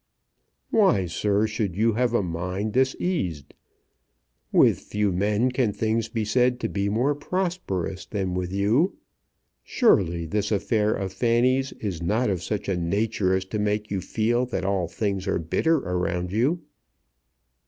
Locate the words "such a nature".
12.41-13.35